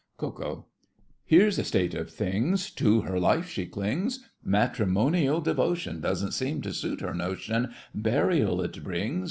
[0.17, 0.65] KO.
[1.23, 4.27] Here's a state of things To her life she clings!
[4.43, 9.19] Matrimonial devotion Doesn't seem to suit her notion— Burial it brings!